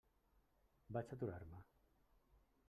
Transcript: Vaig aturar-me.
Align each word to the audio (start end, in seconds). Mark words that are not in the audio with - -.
Vaig 0.95 1.13
aturar-me. 1.17 1.61